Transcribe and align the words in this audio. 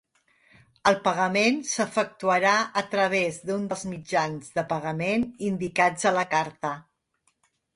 El 0.91 0.95
pagament 1.07 1.59
s'efectuarà 1.71 2.53
a 2.81 2.83
través 2.95 3.39
d'un 3.49 3.67
dels 3.75 3.85
mitjans 3.91 4.49
de 4.59 4.67
pagament 4.73 5.29
indicats 5.51 6.09
a 6.13 6.17
la 6.21 6.25
carta. 6.37 6.73